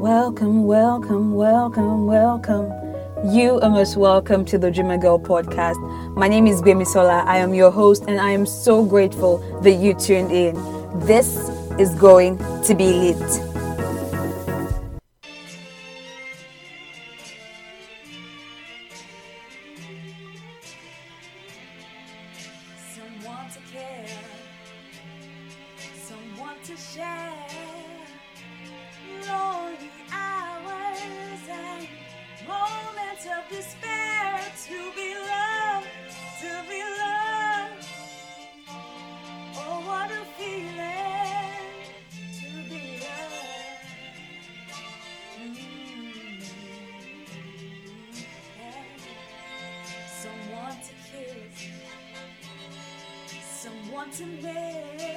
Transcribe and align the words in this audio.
Welcome, 0.00 0.64
welcome, 0.64 1.34
welcome, 1.34 2.06
welcome. 2.06 2.72
You 3.30 3.60
are 3.60 3.68
most 3.68 3.98
welcome 3.98 4.46
to 4.46 4.56
the 4.56 4.70
Dreamer 4.70 4.96
Girl 4.96 5.20
podcast. 5.20 5.76
My 6.16 6.26
name 6.26 6.46
is 6.46 6.62
Sola. 6.86 7.22
I 7.26 7.36
am 7.36 7.52
your 7.52 7.70
host, 7.70 8.04
and 8.08 8.18
I 8.18 8.30
am 8.30 8.46
so 8.46 8.82
grateful 8.82 9.36
that 9.60 9.72
you 9.72 9.92
tuned 9.92 10.32
in. 10.32 10.54
This 11.00 11.50
is 11.78 11.94
going 11.96 12.38
to 12.62 12.74
be 12.74 13.12
lit. 13.12 13.49
Welcome 54.00 54.40
to 54.42 55.09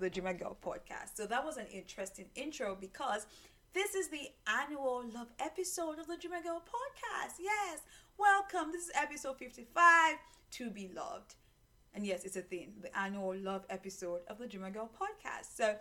the 0.00 0.10
Dreamer 0.10 0.34
Girl 0.34 0.56
podcast. 0.64 1.16
So 1.16 1.26
that 1.26 1.44
was 1.44 1.56
an 1.56 1.66
interesting 1.72 2.26
intro 2.34 2.76
because 2.78 3.26
this 3.72 3.94
is 3.94 4.08
the 4.08 4.28
annual 4.46 5.04
love 5.14 5.28
episode 5.38 5.98
of 5.98 6.06
the 6.06 6.16
Dreamer 6.16 6.42
Girl 6.42 6.60
podcast. 6.60 7.34
Yes, 7.40 7.80
welcome. 8.18 8.72
This 8.72 8.84
is 8.84 8.90
episode 8.94 9.38
55 9.38 10.16
to 10.52 10.70
be 10.70 10.90
loved. 10.94 11.34
And 11.94 12.04
yes, 12.04 12.24
it's 12.24 12.36
a 12.36 12.42
thing, 12.42 12.72
the 12.82 12.96
annual 12.98 13.36
love 13.36 13.64
episode 13.70 14.22
of 14.28 14.38
the 14.38 14.46
Dreamer 14.46 14.70
Girl 14.70 14.90
podcast. 15.00 15.56
So 15.56 15.76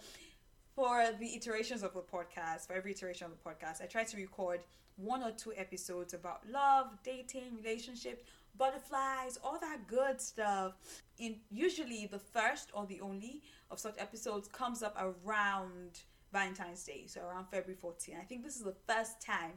for 0.76 1.10
the 1.20 1.36
iterations 1.36 1.84
of 1.84 1.94
the 1.94 2.02
podcast, 2.02 2.68
for 2.68 2.74
every 2.74 2.92
iteration 2.92 3.28
of 3.28 3.32
the 3.32 3.50
podcast, 3.50 3.82
I 3.82 3.86
try 3.86 4.04
to 4.04 4.18
record 4.18 4.62
one 4.96 5.24
or 5.24 5.32
two 5.32 5.54
episodes 5.56 6.14
about 6.14 6.42
love, 6.50 6.88
dating, 7.04 7.56
relationships, 7.64 8.24
butterflies, 8.58 9.38
all 9.44 9.60
that 9.60 9.88
good 9.88 10.22
stuff. 10.22 10.74
In 11.18 11.38
usually 11.50 12.08
the 12.08 12.20
first 12.20 12.70
or 12.74 12.86
the 12.86 13.02
only 13.02 13.42
of 13.74 13.80
such 13.80 13.96
episodes 13.98 14.48
comes 14.48 14.84
up 14.84 14.96
around 15.00 16.00
Valentine's 16.32 16.84
Day, 16.84 17.06
so 17.08 17.22
around 17.22 17.48
February 17.50 17.78
14. 17.80 18.16
I 18.22 18.24
think 18.24 18.44
this 18.44 18.56
is 18.56 18.64
the 18.64 18.76
first 18.88 19.20
time 19.20 19.54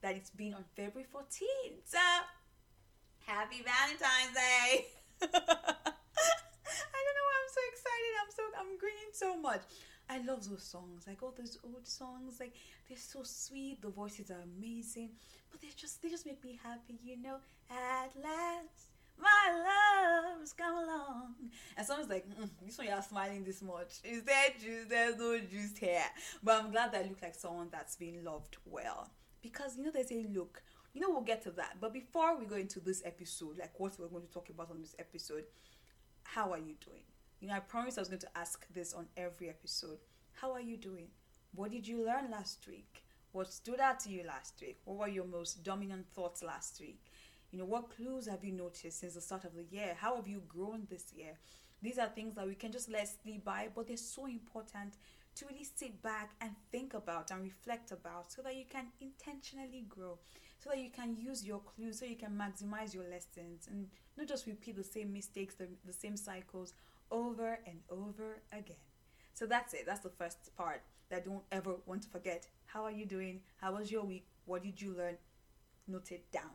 that 0.00 0.16
it's 0.16 0.30
been 0.30 0.54
on 0.54 0.64
February 0.74 1.06
14. 1.10 1.48
So 1.84 1.98
happy 3.26 3.62
Valentine's 3.62 4.34
Day! 4.34 4.86
I 5.22 5.26
don't 5.26 7.16
know 7.16 7.26
why 7.28 7.36
I'm 7.38 7.52
so 7.52 7.62
excited. 7.68 8.12
I'm 8.22 8.30
so 8.30 8.42
I'm 8.58 8.78
grinning 8.78 9.12
so 9.12 9.36
much. 9.36 9.62
I 10.10 10.18
love 10.22 10.48
those 10.48 10.62
songs, 10.64 11.04
like 11.06 11.22
all 11.22 11.34
those 11.36 11.58
old 11.62 11.86
songs, 11.86 12.40
like 12.40 12.54
they're 12.88 12.96
so 12.96 13.20
sweet. 13.22 13.82
The 13.82 13.90
voices 13.90 14.30
are 14.30 14.40
amazing, 14.40 15.10
but 15.50 15.60
they 15.60 15.68
just 15.76 16.02
they 16.02 16.08
just 16.08 16.24
make 16.24 16.42
me 16.42 16.58
happy, 16.62 16.98
you 17.04 17.20
know. 17.20 17.36
At 17.70 18.16
last, 18.16 18.87
my 19.20 19.52
love 19.52 20.40
has 20.40 20.52
come 20.52 20.74
along, 20.74 21.34
and 21.76 21.86
someone's 21.86 22.10
like, 22.10 22.28
mm, 22.28 22.48
"This 22.64 22.78
one 22.78 22.86
you're 22.86 23.02
smiling 23.02 23.44
this 23.44 23.62
much. 23.62 24.00
Is 24.04 24.22
there 24.22 24.50
juice? 24.60 24.86
There's 24.88 25.16
no 25.16 25.38
juice 25.38 25.76
here." 25.76 26.04
But 26.42 26.62
I'm 26.62 26.70
glad 26.70 26.92
that 26.92 27.04
I 27.04 27.08
look 27.08 27.22
like 27.22 27.34
someone 27.34 27.68
that's 27.70 27.96
being 27.96 28.24
loved 28.24 28.56
well, 28.64 29.10
because 29.42 29.76
you 29.76 29.84
know 29.84 29.90
they 29.90 30.04
say, 30.04 30.26
"Look." 30.32 30.62
You 30.94 31.02
know, 31.02 31.10
we'll 31.10 31.20
get 31.20 31.42
to 31.42 31.50
that. 31.52 31.76
But 31.80 31.92
before 31.92 32.36
we 32.36 32.46
go 32.46 32.56
into 32.56 32.80
this 32.80 33.02
episode, 33.04 33.58
like 33.58 33.78
what 33.78 33.96
we're 34.00 34.08
going 34.08 34.26
to 34.26 34.32
talk 34.32 34.48
about 34.48 34.70
on 34.70 34.80
this 34.80 34.96
episode, 34.98 35.44
how 36.24 36.50
are 36.50 36.58
you 36.58 36.74
doing? 36.84 37.02
You 37.40 37.48
know, 37.48 37.54
I 37.54 37.60
promised 37.60 37.98
I 37.98 38.00
was 38.00 38.08
going 38.08 38.20
to 38.20 38.38
ask 38.38 38.66
this 38.72 38.94
on 38.94 39.06
every 39.16 39.48
episode. 39.48 39.98
How 40.32 40.52
are 40.52 40.60
you 40.60 40.76
doing? 40.76 41.08
What 41.54 41.70
did 41.70 41.86
you 41.86 42.04
learn 42.04 42.30
last 42.30 42.66
week? 42.66 43.04
What 43.32 43.52
stood 43.52 43.80
out 43.80 44.00
to 44.00 44.10
you 44.10 44.24
last 44.26 44.54
week? 44.60 44.80
What 44.84 44.98
were 44.98 45.08
your 45.08 45.26
most 45.26 45.62
dominant 45.62 46.06
thoughts 46.14 46.42
last 46.42 46.80
week? 46.80 47.07
You 47.50 47.58
know, 47.58 47.64
what 47.64 47.90
clues 47.96 48.26
have 48.26 48.44
you 48.44 48.52
noticed 48.52 49.00
since 49.00 49.14
the 49.14 49.20
start 49.20 49.44
of 49.44 49.54
the 49.54 49.64
year? 49.64 49.96
How 49.98 50.16
have 50.16 50.28
you 50.28 50.42
grown 50.48 50.86
this 50.90 51.12
year? 51.16 51.38
These 51.80 51.98
are 51.98 52.08
things 52.08 52.34
that 52.34 52.46
we 52.46 52.54
can 52.54 52.72
just 52.72 52.90
let 52.90 53.08
slip 53.08 53.44
by, 53.44 53.68
but 53.74 53.86
they're 53.86 53.96
so 53.96 54.26
important 54.26 54.94
to 55.36 55.46
really 55.46 55.64
sit 55.64 56.02
back 56.02 56.32
and 56.40 56.50
think 56.70 56.94
about 56.94 57.30
and 57.30 57.42
reflect 57.42 57.92
about 57.92 58.32
so 58.32 58.42
that 58.42 58.56
you 58.56 58.64
can 58.68 58.86
intentionally 59.00 59.86
grow, 59.88 60.18
so 60.58 60.70
that 60.70 60.78
you 60.78 60.90
can 60.90 61.16
use 61.16 61.46
your 61.46 61.60
clues, 61.60 62.00
so 62.00 62.04
you 62.04 62.16
can 62.16 62.32
maximize 62.36 62.92
your 62.92 63.04
lessons 63.08 63.68
and 63.70 63.86
not 64.16 64.26
just 64.26 64.46
repeat 64.46 64.76
the 64.76 64.84
same 64.84 65.12
mistakes, 65.12 65.54
the, 65.54 65.68
the 65.86 65.92
same 65.92 66.16
cycles 66.16 66.74
over 67.10 67.60
and 67.66 67.78
over 67.88 68.42
again. 68.52 68.76
So 69.32 69.46
that's 69.46 69.72
it. 69.72 69.86
That's 69.86 70.00
the 70.00 70.10
first 70.10 70.54
part 70.56 70.82
that 71.08 71.22
I 71.22 71.24
don't 71.24 71.44
ever 71.52 71.76
want 71.86 72.02
to 72.02 72.08
forget. 72.08 72.46
How 72.66 72.82
are 72.82 72.90
you 72.90 73.06
doing? 73.06 73.40
How 73.60 73.72
was 73.72 73.90
your 73.90 74.04
week? 74.04 74.26
What 74.44 74.64
did 74.64 74.82
you 74.82 74.94
learn? 74.98 75.16
Note 75.86 76.10
it 76.10 76.30
down. 76.32 76.50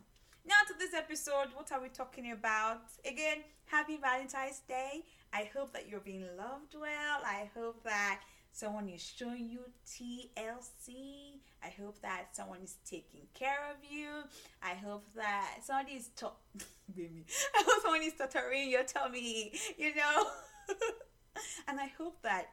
Now 0.45 0.55
to 0.67 0.73
this 0.77 0.93
episode, 0.93 1.47
what 1.53 1.71
are 1.71 1.81
we 1.81 1.87
talking 1.87 2.31
about? 2.33 2.81
Again, 3.05 3.39
happy 3.65 3.97
Valentine's 3.97 4.59
Day. 4.67 5.03
I 5.31 5.49
hope 5.55 5.71
that 5.71 5.87
you're 5.87 6.01
being 6.01 6.25
loved 6.37 6.75
well. 6.75 7.19
I 7.25 7.49
hope 7.55 7.81
that 7.85 8.19
someone 8.51 8.89
is 8.89 9.01
showing 9.01 9.49
you 9.49 9.61
TLC. 9.87 11.39
I 11.63 11.69
hope 11.81 12.01
that 12.01 12.35
someone 12.35 12.59
is 12.61 12.75
taking 12.85 13.21
care 13.33 13.71
of 13.71 13.77
you. 13.89 14.09
I 14.61 14.73
hope 14.73 15.05
that 15.15 15.59
somebody 15.63 15.93
is 15.93 16.09
to- 16.17 16.31
baby. 16.95 17.25
I 17.55 17.63
hope 17.65 17.81
someone 17.81 18.03
is 18.03 18.13
tuttering 18.13 18.69
your 18.69 18.83
tummy, 18.83 19.53
you 19.77 19.95
know. 19.95 20.27
and 21.69 21.79
I 21.79 21.87
hope 21.97 22.21
that 22.23 22.47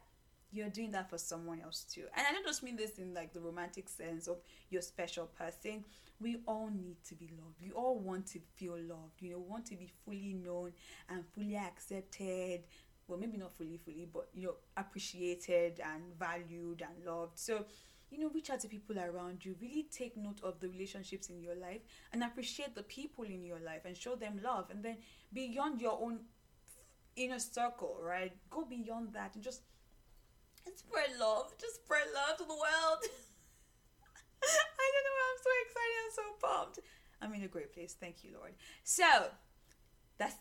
you're 0.53 0.69
doing 0.69 0.91
that 0.93 1.09
for 1.09 1.19
someone 1.19 1.61
else 1.61 1.85
too. 1.85 2.05
And 2.17 2.27
I 2.27 2.33
don't 2.33 2.47
just 2.47 2.63
mean 2.63 2.77
this 2.77 2.99
in 2.99 3.15
like 3.15 3.33
the 3.33 3.41
romantic 3.41 3.89
sense 3.89 4.27
of 4.27 4.39
your 4.71 4.83
special 4.83 5.27
person. 5.27 5.85
We 6.21 6.39
all 6.47 6.71
need 6.71 6.97
to 7.09 7.15
be 7.15 7.31
loved. 7.41 7.57
We 7.63 7.73
all 7.73 7.99
want 7.99 8.27
to 8.29 8.41
feel 8.57 8.77
loved. 8.77 9.21
You 9.21 9.33
know, 9.33 9.39
want 9.39 9.67
to 9.67 9.77
be 9.77 9.91
fully 10.05 10.35
known 10.35 10.73
and 11.09 11.25
fully 11.35 11.57
accepted. 11.57 12.65
Well, 13.07 13.19
maybe 13.19 13.39
not 13.39 13.57
fully, 13.57 13.79
fully, 13.79 14.09
but 14.13 14.29
you 14.35 14.49
know, 14.49 14.55
appreciated 14.77 15.81
and 15.81 16.03
valued 16.19 16.83
and 16.83 17.07
loved. 17.07 17.39
So, 17.39 17.65
you 18.11 18.19
know, 18.19 18.31
reach 18.35 18.51
out 18.51 18.61
to 18.61 18.69
people 18.69 18.99
around 18.99 19.45
you. 19.45 19.57
Really 19.61 19.87
take 19.91 20.17
note 20.17 20.41
of 20.43 20.61
the 20.61 20.69
relationships 20.69 21.29
in 21.29 21.41
your 21.41 21.55
life 21.55 21.81
and 22.13 22.23
appreciate 22.23 22.75
the 22.75 22.83
people 22.83 23.25
in 23.25 23.45
your 23.45 23.61
life 23.61 23.83
and 23.85 23.97
show 23.97 24.15
them 24.15 24.41
love. 24.45 24.67
And 24.71 24.83
then 24.83 24.99
beyond 25.33 25.81
your 25.81 25.99
own 26.01 26.21
inner 27.17 27.39
circle, 27.39 27.99
right? 28.03 28.33
Go 28.51 28.65
beyond 28.65 29.13
that 29.15 29.35
and 29.35 29.43
just 29.43 29.63
spread 30.79 31.11
love. 31.19 31.53
Just 31.61 31.77
spread 31.77 32.07
love 32.15 32.37
to 32.39 32.45
the 32.45 32.55
world. 32.55 33.01
I 34.43 34.87
don't 34.93 35.05
know 35.07 35.17
why 35.17 35.27
I'm 35.31 35.43
so 35.43 35.53
excited. 35.65 35.97
I'm 36.05 36.13
so 36.13 36.25
pumped. 36.47 36.79
I'm 37.23 37.35
in 37.35 37.43
a 37.45 37.49
great 37.49 37.73
place. 37.73 37.97
Thank 37.99 38.25
you, 38.25 38.31
Lord. 38.35 38.53
So 38.83 39.05
that's 40.19 40.37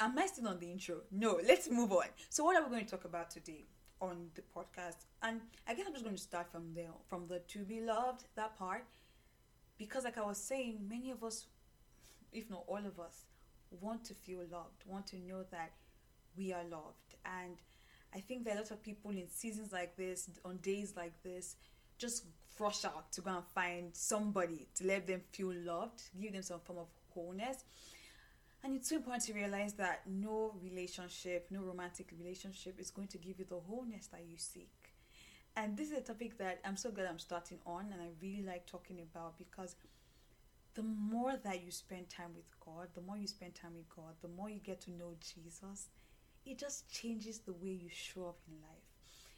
am 0.00 0.18
I 0.18 0.26
still 0.26 0.48
on 0.48 0.58
the 0.58 0.70
intro? 0.70 1.00
No, 1.10 1.38
let's 1.46 1.70
move 1.70 1.92
on. 1.92 2.04
So 2.28 2.44
what 2.44 2.56
are 2.56 2.62
we 2.64 2.70
going 2.70 2.84
to 2.84 2.90
talk 2.90 3.04
about 3.04 3.30
today 3.30 3.66
on 4.00 4.28
the 4.34 4.42
podcast? 4.42 5.06
And 5.22 5.40
I 5.66 5.74
guess 5.74 5.86
I'm 5.86 5.92
just 5.92 6.04
going 6.04 6.16
to 6.16 6.22
start 6.22 6.50
from 6.50 6.72
there, 6.74 6.90
from 7.08 7.26
the 7.26 7.40
to 7.40 7.58
be 7.60 7.80
loved, 7.80 8.24
that 8.36 8.58
part. 8.58 8.84
Because 9.76 10.04
like 10.04 10.18
I 10.18 10.22
was 10.22 10.38
saying, 10.38 10.86
many 10.88 11.10
of 11.10 11.22
us, 11.22 11.46
if 12.32 12.50
not 12.50 12.64
all 12.66 12.78
of 12.78 12.98
us, 12.98 13.26
want 13.80 14.04
to 14.04 14.14
feel 14.14 14.40
loved, 14.50 14.84
want 14.86 15.06
to 15.08 15.16
know 15.18 15.44
that 15.50 15.72
we 16.36 16.52
are 16.52 16.64
loved. 16.64 17.14
And 17.24 17.56
I 18.14 18.20
think 18.20 18.44
that 18.44 18.54
a 18.54 18.60
lot 18.60 18.70
of 18.70 18.82
people 18.82 19.10
in 19.10 19.28
seasons 19.28 19.72
like 19.72 19.96
this, 19.96 20.30
on 20.44 20.56
days 20.58 20.94
like 20.96 21.22
this, 21.22 21.56
just 21.98 22.24
rush 22.58 22.84
out 22.84 23.12
to 23.12 23.20
go 23.20 23.30
and 23.30 23.44
find 23.54 23.90
somebody 23.92 24.66
to 24.76 24.86
let 24.86 25.06
them 25.06 25.20
feel 25.32 25.52
loved, 25.52 26.02
give 26.20 26.32
them 26.32 26.42
some 26.42 26.60
form 26.60 26.78
of 26.78 26.88
wholeness. 27.14 27.64
And 28.64 28.74
it's 28.74 28.88
so 28.88 28.96
important 28.96 29.24
to 29.24 29.34
realize 29.34 29.74
that 29.74 30.02
no 30.06 30.54
relationship, 30.62 31.46
no 31.50 31.60
romantic 31.60 32.08
relationship 32.18 32.80
is 32.80 32.90
going 32.90 33.08
to 33.08 33.18
give 33.18 33.38
you 33.38 33.44
the 33.48 33.56
wholeness 33.56 34.08
that 34.08 34.22
you 34.28 34.36
seek. 34.36 34.72
And 35.56 35.76
this 35.76 35.90
is 35.90 35.98
a 35.98 36.00
topic 36.00 36.38
that 36.38 36.60
I'm 36.64 36.76
so 36.76 36.90
glad 36.90 37.06
I'm 37.06 37.18
starting 37.18 37.58
on 37.66 37.86
and 37.92 38.00
I 38.00 38.08
really 38.20 38.42
like 38.42 38.66
talking 38.66 39.00
about 39.00 39.38
because 39.38 39.76
the 40.74 40.82
more 40.82 41.34
that 41.44 41.64
you 41.64 41.70
spend 41.70 42.08
time 42.08 42.30
with 42.34 42.46
God, 42.64 42.88
the 42.94 43.00
more 43.00 43.16
you 43.16 43.26
spend 43.26 43.54
time 43.54 43.72
with 43.74 43.88
God, 43.88 44.14
the 44.22 44.28
more 44.28 44.48
you 44.48 44.60
get 44.60 44.80
to 44.82 44.92
know 44.92 45.14
Jesus, 45.20 45.88
it 46.48 46.58
just 46.58 46.90
changes 46.90 47.40
the 47.40 47.52
way 47.52 47.70
you 47.70 47.88
show 47.90 48.26
up 48.28 48.38
in 48.48 48.54
life. 48.62 48.88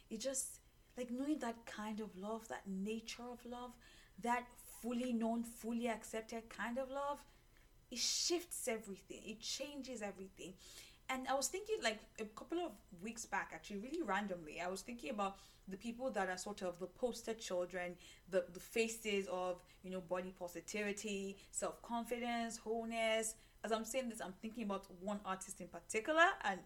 It 0.09 0.19
just 0.19 0.59
like 0.97 1.11
knowing 1.11 1.39
that 1.39 1.65
kind 1.65 1.99
of 1.99 2.09
love, 2.17 2.47
that 2.49 2.63
nature 2.67 3.23
of 3.31 3.39
love, 3.45 3.71
that 4.21 4.45
fully 4.81 5.13
known, 5.13 5.43
fully 5.43 5.87
accepted 5.87 6.49
kind 6.49 6.77
of 6.77 6.89
love, 6.89 7.19
it 7.89 7.99
shifts 7.99 8.67
everything. 8.67 9.19
It 9.25 9.41
changes 9.41 10.01
everything. 10.01 10.53
And 11.09 11.27
I 11.27 11.33
was 11.33 11.47
thinking 11.47 11.75
like 11.83 11.99
a 12.19 12.25
couple 12.25 12.59
of 12.59 12.71
weeks 13.01 13.25
back, 13.25 13.51
actually, 13.53 13.77
really 13.77 14.01
randomly, 14.01 14.61
I 14.61 14.67
was 14.67 14.81
thinking 14.81 15.09
about 15.09 15.35
the 15.67 15.75
people 15.77 16.09
that 16.11 16.29
are 16.29 16.37
sort 16.37 16.61
of 16.61 16.79
the 16.79 16.87
poster 16.87 17.33
children, 17.33 17.95
the, 18.29 18.45
the 18.53 18.59
faces 18.59 19.27
of, 19.31 19.61
you 19.83 19.91
know, 19.91 20.01
body 20.01 20.33
positivity, 20.37 21.37
self 21.51 21.81
confidence, 21.81 22.57
wholeness. 22.57 23.35
As 23.63 23.71
I'm 23.71 23.83
saying 23.85 24.09
this, 24.09 24.21
I'm 24.21 24.33
thinking 24.41 24.63
about 24.63 24.85
one 25.01 25.19
artist 25.25 25.59
in 25.59 25.67
particular, 25.67 26.25
and 26.43 26.59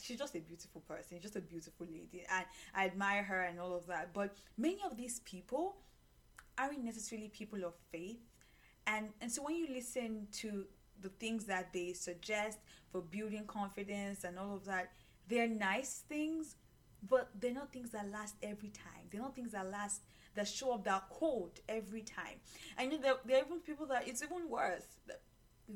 she's 0.00 0.18
just 0.18 0.34
a 0.34 0.40
beautiful 0.40 0.80
person, 0.82 1.18
just 1.20 1.36
a 1.36 1.40
beautiful 1.40 1.86
lady, 1.86 2.24
and 2.30 2.44
I 2.74 2.86
admire 2.86 3.22
her 3.22 3.42
and 3.42 3.60
all 3.60 3.74
of 3.76 3.86
that. 3.86 4.12
But 4.12 4.36
many 4.56 4.78
of 4.84 4.96
these 4.96 5.20
people 5.20 5.76
aren't 6.58 6.84
necessarily 6.84 7.28
people 7.28 7.64
of 7.64 7.74
faith, 7.90 8.20
and 8.86 9.08
and 9.20 9.30
so 9.30 9.42
when 9.42 9.56
you 9.56 9.68
listen 9.72 10.28
to 10.40 10.64
the 11.00 11.08
things 11.08 11.44
that 11.46 11.72
they 11.72 11.92
suggest 11.92 12.58
for 12.90 13.02
building 13.02 13.44
confidence 13.46 14.24
and 14.24 14.38
all 14.38 14.54
of 14.54 14.64
that, 14.64 14.90
they're 15.28 15.48
nice 15.48 16.02
things, 16.08 16.56
but 17.08 17.28
they're 17.38 17.52
not 17.52 17.72
things 17.72 17.90
that 17.90 18.10
last 18.10 18.36
every 18.42 18.70
time. 18.70 19.08
They're 19.10 19.20
not 19.20 19.34
things 19.34 19.52
that 19.52 19.70
last 19.70 20.02
that 20.34 20.48
show 20.48 20.72
up 20.74 20.84
that 20.84 21.04
hold 21.10 21.60
every 21.68 22.02
time. 22.02 22.40
And 22.76 22.92
you 22.92 22.98
know, 22.98 23.02
there, 23.02 23.14
there 23.24 23.36
are 23.38 23.46
even 23.46 23.60
people 23.60 23.86
that 23.86 24.08
it's 24.08 24.22
even 24.22 24.48
worse. 24.48 24.84
That, 25.06 25.20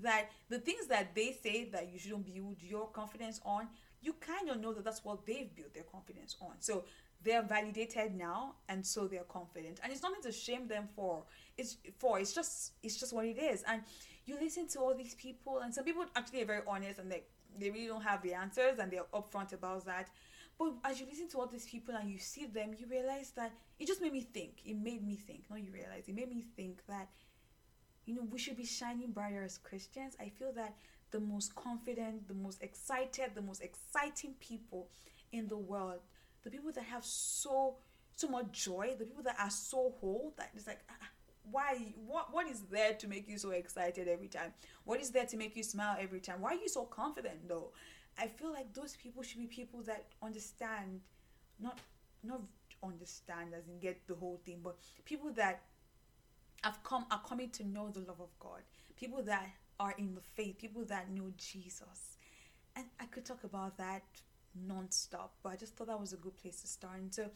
that 0.02 0.30
the 0.48 0.58
things 0.58 0.86
that 0.88 1.14
they 1.14 1.36
say 1.42 1.68
that 1.70 1.90
you 1.92 1.98
shouldn't 1.98 2.26
build 2.26 2.56
your 2.60 2.88
confidence 2.88 3.40
on, 3.44 3.68
you 4.00 4.14
kind 4.14 4.48
of 4.48 4.60
know 4.60 4.72
that 4.72 4.84
that's 4.84 5.04
what 5.04 5.26
they've 5.26 5.54
built 5.54 5.74
their 5.74 5.84
confidence 5.84 6.36
on. 6.40 6.56
So 6.60 6.84
they're 7.22 7.42
validated 7.42 8.14
now, 8.14 8.54
and 8.68 8.86
so 8.86 9.08
they're 9.08 9.24
confident. 9.24 9.80
And 9.82 9.92
it's 9.92 10.02
nothing 10.02 10.22
to 10.22 10.32
shame 10.32 10.68
them 10.68 10.88
for. 10.94 11.24
It's 11.56 11.76
for. 11.98 12.18
It's 12.20 12.32
just. 12.32 12.72
It's 12.82 12.96
just 12.96 13.12
what 13.12 13.24
it 13.24 13.38
is. 13.38 13.64
And 13.66 13.82
you 14.26 14.36
listen 14.40 14.68
to 14.68 14.80
all 14.80 14.94
these 14.94 15.14
people, 15.14 15.58
and 15.60 15.74
some 15.74 15.84
people 15.84 16.04
actually 16.14 16.42
are 16.42 16.46
very 16.46 16.62
honest, 16.66 16.98
and 16.98 17.10
they 17.10 17.24
they 17.58 17.70
really 17.70 17.88
don't 17.88 18.02
have 18.02 18.22
the 18.22 18.34
answers, 18.34 18.78
and 18.78 18.90
they're 18.90 19.08
upfront 19.12 19.52
about 19.52 19.84
that. 19.86 20.08
But 20.58 20.74
as 20.84 21.00
you 21.00 21.06
listen 21.06 21.28
to 21.28 21.38
all 21.38 21.46
these 21.46 21.66
people 21.66 21.94
and 21.94 22.10
you 22.10 22.18
see 22.18 22.46
them, 22.46 22.74
you 22.76 22.86
realize 22.88 23.30
that 23.36 23.52
it 23.78 23.86
just 23.86 24.02
made 24.02 24.12
me 24.12 24.22
think. 24.22 24.60
It 24.64 24.76
made 24.76 25.06
me 25.06 25.14
think. 25.14 25.44
Not 25.48 25.62
you 25.62 25.70
realize. 25.72 26.08
It 26.08 26.16
made 26.16 26.28
me 26.28 26.44
think 26.56 26.84
that, 26.88 27.08
you 28.06 28.16
know, 28.16 28.26
we 28.28 28.38
should 28.38 28.56
be 28.56 28.64
shining 28.64 29.12
brighter 29.12 29.42
as 29.44 29.56
Christians. 29.56 30.16
I 30.18 30.30
feel 30.30 30.52
that 30.54 30.74
the 31.10 31.20
most 31.20 31.54
confident, 31.54 32.28
the 32.28 32.34
most 32.34 32.62
excited, 32.62 33.30
the 33.34 33.42
most 33.42 33.62
exciting 33.62 34.34
people 34.40 34.88
in 35.32 35.48
the 35.48 35.56
world, 35.56 36.00
the 36.44 36.50
people 36.50 36.72
that 36.72 36.84
have 36.84 37.04
so 37.04 37.76
so 38.14 38.28
much 38.28 38.50
joy, 38.50 38.96
the 38.98 39.04
people 39.04 39.22
that 39.22 39.36
are 39.38 39.50
so 39.50 39.94
whole 40.00 40.34
that 40.36 40.50
it's 40.54 40.66
like, 40.66 40.80
ah, 40.90 41.08
why? 41.50 41.94
What 42.06 42.32
what 42.32 42.48
is 42.48 42.62
there 42.62 42.94
to 42.94 43.08
make 43.08 43.28
you 43.28 43.38
so 43.38 43.50
excited 43.50 44.08
every 44.08 44.28
time? 44.28 44.52
What 44.84 45.00
is 45.00 45.10
there 45.10 45.26
to 45.26 45.36
make 45.36 45.56
you 45.56 45.62
smile 45.62 45.96
every 45.98 46.20
time? 46.20 46.40
Why 46.40 46.50
are 46.52 46.60
you 46.60 46.68
so 46.68 46.84
confident 46.84 47.48
though? 47.48 47.72
I 48.18 48.26
feel 48.26 48.52
like 48.52 48.74
those 48.74 48.96
people 48.96 49.22
should 49.22 49.38
be 49.38 49.46
people 49.46 49.82
that 49.82 50.06
understand, 50.22 51.00
not 51.60 51.78
not 52.22 52.42
understand 52.82 53.54
as 53.56 53.68
in 53.68 53.78
get 53.78 54.06
the 54.06 54.14
whole 54.14 54.40
thing, 54.44 54.60
but 54.62 54.76
people 55.04 55.30
that 55.32 55.62
have 56.62 56.82
come 56.82 57.06
are 57.10 57.22
coming 57.26 57.50
to 57.50 57.64
know 57.64 57.90
the 57.90 58.00
love 58.00 58.20
of 58.20 58.30
God. 58.40 58.62
People 58.96 59.22
that 59.22 59.46
are 59.80 59.94
in 59.98 60.14
the 60.14 60.20
faith, 60.20 60.58
people 60.58 60.84
that 60.86 61.10
know 61.10 61.32
Jesus. 61.36 62.16
And 62.76 62.86
I 63.00 63.06
could 63.06 63.24
talk 63.24 63.44
about 63.44 63.76
that 63.78 64.02
non-stop, 64.66 65.34
but 65.42 65.50
I 65.50 65.56
just 65.56 65.76
thought 65.76 65.88
that 65.88 66.00
was 66.00 66.12
a 66.12 66.16
good 66.16 66.36
place 66.36 66.60
to 66.62 66.66
start. 66.66 66.98
And 66.98 67.14
so 67.14 67.26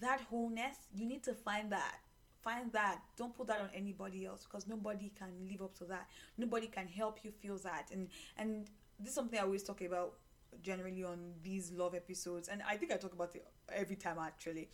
that 0.00 0.20
wholeness, 0.30 0.76
you 0.94 1.06
need 1.06 1.22
to 1.24 1.34
find 1.34 1.70
that. 1.72 1.96
Find 2.42 2.72
that. 2.72 3.00
Don't 3.16 3.36
put 3.36 3.48
that 3.48 3.60
on 3.60 3.70
anybody 3.74 4.24
else 4.24 4.44
because 4.44 4.68
nobody 4.68 5.10
can 5.18 5.30
live 5.50 5.62
up 5.62 5.76
to 5.78 5.84
that. 5.86 6.06
Nobody 6.38 6.68
can 6.68 6.86
help 6.86 7.24
you 7.24 7.32
feel 7.32 7.58
that. 7.58 7.88
And 7.92 8.08
and 8.36 8.68
this 9.00 9.08
is 9.08 9.14
something 9.14 9.38
I 9.38 9.42
always 9.42 9.62
talk 9.64 9.80
about 9.80 10.14
generally 10.62 11.02
on 11.02 11.32
these 11.42 11.72
love 11.72 11.94
episodes, 11.94 12.48
and 12.48 12.62
I 12.68 12.76
think 12.76 12.92
I 12.92 12.96
talk 12.96 13.12
about 13.12 13.34
it 13.34 13.46
every 13.72 13.96
time 13.96 14.16
actually. 14.20 14.68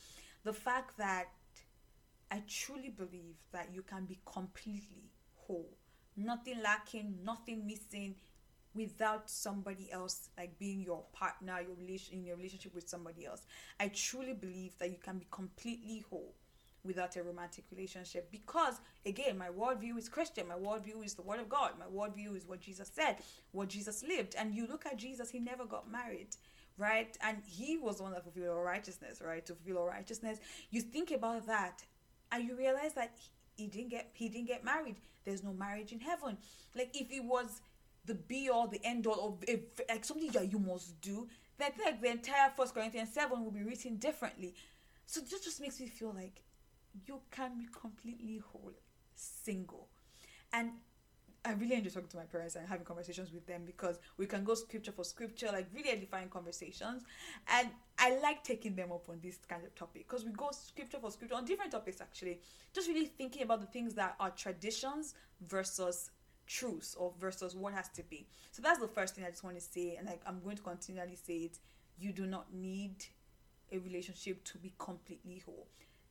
The 0.45 0.53
fact 0.53 0.99
that 0.99 1.29
I 2.31 2.43
truly 2.49 2.91
believe 2.91 3.37
that 3.53 3.69
you 3.73 3.83
can 3.83 4.05
be 4.05 4.19
completely 4.25 5.11
whole, 5.35 5.71
nothing 6.17 6.63
lacking, 6.63 7.19
nothing 7.25 7.67
missing, 7.67 8.15
without 8.75 9.29
somebody 9.29 9.91
else 9.93 10.31
like 10.39 10.59
being 10.59 10.83
your 10.83 11.05
partner, 11.13 11.61
your 11.61 11.77
relation 11.77 12.19
in 12.19 12.25
your 12.25 12.37
relationship 12.37 12.75
with 12.75 12.89
somebody 12.89 13.27
else. 13.27 13.43
I 13.79 13.89
truly 13.89 14.33
believe 14.33 14.79
that 14.79 14.91
you 14.91 14.97
can 15.03 15.19
be 15.19 15.27
completely 15.31 16.05
whole 16.09 16.35
without 16.85 17.15
a 17.17 17.23
romantic 17.23 17.65
relationship 17.71 18.29
because 18.33 18.81
again 19.07 19.39
my 19.39 19.47
worldview 19.47 19.97
is 19.97 20.09
christian 20.09 20.49
my 20.49 20.57
worldview 20.57 21.05
is 21.05 21.15
the 21.15 21.23
word 21.23 21.39
of 21.39 21.49
god 21.49 21.71
my 21.79 21.85
worldview 21.87 22.37
is 22.37 22.45
what 22.45 22.61
jesus 22.61 22.91
said 22.93 23.19
what 23.53 23.69
jesus 23.69 24.03
lived. 24.03 24.35
And 24.37 24.53
you 24.53 24.67
look 24.67 24.85
at 24.87 24.97
jesus 24.97 25.31
he 25.31 25.39
never 25.39 25.65
got 25.65 25.91
married 25.91 26.35
right? 26.79 27.17
And 27.21 27.37
he 27.47 27.77
was 27.77 28.01
one 28.01 28.13
that 28.13 28.25
fulfilled 28.25 28.49
all 28.49 28.63
righteousness 28.63 29.23
right? 29.25 29.45
To 29.47 29.55
fulfill 29.55 29.83
all 29.83 29.87
righteousness. 29.87 30.39
You 30.71 30.81
think 30.81 31.13
about 31.13 31.47
that 31.47 31.85
and 32.33 32.45
you 32.45 32.57
realize 32.57 32.95
that 32.95 33.15
he 33.63 33.69
didn't 33.69 33.91
get 33.91 34.11
he 34.13 34.29
didn't 34.29 34.49
get 34.49 34.65
married. 34.65 34.97
There's 35.25 35.43
no 35.43 35.53
marriage 35.53 35.93
in 35.93 36.01
heaven. 36.01 36.37
Like 36.75 36.91
if 36.95 37.11
it 37.11 37.25
was 37.25 37.61
the 38.05 38.15
be 38.15 38.49
all 38.49 38.67
the 38.67 38.85
end 38.85 39.07
all 39.07 39.29
of 39.29 39.45
if, 39.49 39.61
like 39.89 40.05
something 40.05 40.31
that 40.33 40.51
you 40.51 40.59
must 40.59 41.01
do 41.01 41.29
then 41.59 41.71
like 41.85 42.01
the 42.01 42.11
entire 42.11 42.51
first 42.57 42.75
corinthians 42.75 43.13
7 43.13 43.43
will 43.43 43.51
be 43.51 43.63
written 43.63 43.97
differently. 43.97 44.55
So 45.07 45.21
this 45.21 45.45
just 45.45 45.61
makes 45.61 45.79
me 45.81 45.87
feel 45.87 46.13
like 46.13 46.43
you 47.07 47.21
can 47.31 47.59
be 47.59 47.67
completely 47.81 48.39
whole, 48.39 48.73
single. 49.15 49.89
And 50.53 50.73
I 51.45 51.53
really 51.55 51.75
enjoy 51.75 51.91
talking 51.91 52.09
to 52.09 52.17
my 52.19 52.25
parents 52.25 52.55
and 52.55 52.69
having 52.69 52.85
conversations 52.85 53.33
with 53.33 53.47
them 53.47 53.63
because 53.67 53.99
we 54.17 54.27
can 54.27 54.45
go 54.45 54.55
scripture 54.55 54.93
for 54.93 55.05
scripture, 55.05 55.49
like 55.53 55.67
really 55.75 55.91
edifying 55.91 56.29
conversations. 56.29 57.03
And 57.49 57.69
I 57.99 58.17
like 58.21 58.45
taking 58.45 58.77
them 58.77 58.93
up 58.93 59.09
on 59.09 59.19
this 59.21 59.39
kind 59.49 59.65
of 59.65 59.75
topic 59.75 60.07
because 60.09 60.25
we 60.25 60.31
go 60.31 60.51
scripture 60.53 60.99
for 61.01 61.11
scripture 61.11 61.35
on 61.35 61.45
different 61.45 61.73
topics 61.73 62.01
actually. 62.01 62.41
Just 62.73 62.89
really 62.89 63.07
thinking 63.07 63.43
about 63.43 63.61
the 63.61 63.67
things 63.67 63.95
that 63.95 64.15
are 64.21 64.31
traditions 64.31 65.15
versus 65.49 66.11
truths 66.47 66.95
or 66.95 67.13
versus 67.19 67.57
what 67.57 67.73
has 67.73 67.89
to 67.91 68.03
be. 68.05 68.29
So 68.53 68.63
that's 68.63 68.79
the 68.79 68.89
first 68.89 69.17
thing 69.17 69.25
I 69.25 69.31
just 69.31 69.43
want 69.43 69.57
to 69.57 69.63
say, 69.63 69.97
and 69.97 70.07
like 70.07 70.21
I'm 70.27 70.41
going 70.45 70.57
to 70.57 70.63
continually 70.63 71.17
say 71.17 71.35
it. 71.35 71.59
You 71.99 72.13
do 72.13 72.27
not 72.27 72.53
need 72.53 73.05
a 73.73 73.79
relationship 73.79 74.45
to 74.45 74.59
be 74.59 74.73
completely 74.79 75.43
whole. 75.45 75.67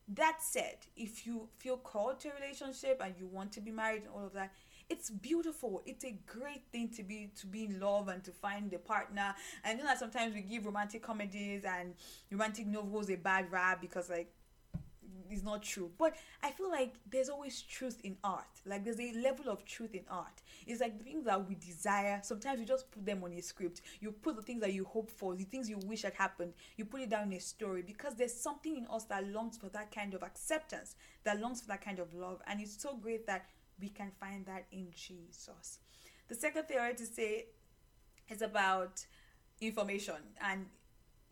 That 0.08 0.38
said, 0.40 0.78
if 0.96 1.26
you 1.26 1.48
feel 1.58 1.76
called 1.76 2.20
to 2.20 2.28
a 2.28 2.34
relationship 2.40 3.00
and 3.04 3.14
you 3.18 3.26
want 3.26 3.52
to 3.52 3.60
be 3.60 3.70
married 3.70 4.02
and 4.02 4.10
all 4.14 4.26
of 4.26 4.32
that, 4.34 4.52
it's 4.88 5.10
beautiful. 5.10 5.82
It's 5.86 6.04
a 6.04 6.14
great 6.26 6.64
thing 6.72 6.88
to 6.96 7.02
be 7.02 7.30
to 7.40 7.46
be 7.46 7.64
in 7.64 7.80
love 7.80 8.08
and 8.08 8.22
to 8.24 8.30
find 8.30 8.72
a 8.72 8.78
partner. 8.78 9.34
And 9.64 9.78
you 9.78 9.84
know 9.84 9.90
that 9.90 9.98
sometimes 9.98 10.34
we 10.34 10.42
give 10.42 10.66
romantic 10.66 11.02
comedies 11.02 11.64
and 11.64 11.94
romantic 12.30 12.66
novels 12.66 13.10
a 13.10 13.16
bad 13.16 13.50
rap 13.50 13.80
because 13.80 14.10
like 14.10 14.32
is 15.32 15.42
not 15.42 15.62
true. 15.62 15.90
But 15.98 16.14
I 16.42 16.50
feel 16.50 16.70
like 16.70 16.94
there's 17.10 17.28
always 17.28 17.62
truth 17.62 17.98
in 18.04 18.16
art. 18.22 18.44
Like 18.66 18.84
there's 18.84 19.00
a 19.00 19.12
level 19.14 19.48
of 19.48 19.64
truth 19.64 19.94
in 19.94 20.04
art. 20.10 20.42
It's 20.66 20.80
like 20.80 20.98
the 20.98 21.04
things 21.04 21.24
that 21.24 21.48
we 21.48 21.54
desire. 21.54 22.20
Sometimes 22.22 22.60
you 22.60 22.66
just 22.66 22.90
put 22.90 23.04
them 23.04 23.24
on 23.24 23.32
a 23.32 23.40
script. 23.40 23.80
You 24.00 24.12
put 24.12 24.36
the 24.36 24.42
things 24.42 24.60
that 24.60 24.72
you 24.72 24.84
hope 24.84 25.10
for, 25.10 25.34
the 25.34 25.44
things 25.44 25.68
you 25.68 25.78
wish 25.78 26.02
had 26.02 26.14
happened. 26.14 26.52
You 26.76 26.84
put 26.84 27.00
it 27.00 27.10
down 27.10 27.28
in 27.28 27.32
a 27.34 27.40
story 27.40 27.82
because 27.82 28.14
there's 28.14 28.34
something 28.34 28.76
in 28.76 28.86
us 28.88 29.04
that 29.04 29.26
longs 29.26 29.56
for 29.56 29.68
that 29.70 29.94
kind 29.94 30.14
of 30.14 30.22
acceptance, 30.22 30.96
that 31.24 31.40
longs 31.40 31.60
for 31.60 31.68
that 31.68 31.84
kind 31.84 31.98
of 31.98 32.12
love. 32.14 32.40
And 32.46 32.60
it's 32.60 32.80
so 32.80 32.96
great 32.96 33.26
that 33.26 33.46
we 33.80 33.88
can 33.88 34.10
find 34.20 34.46
that 34.46 34.66
in 34.72 34.88
Jesus. 34.94 35.78
The 36.28 36.34
second 36.34 36.64
thing 36.64 36.78
I 36.78 36.86
want 36.86 36.98
to 36.98 37.06
say 37.06 37.46
is 38.28 38.42
about 38.42 39.04
information 39.60 40.16
and 40.40 40.66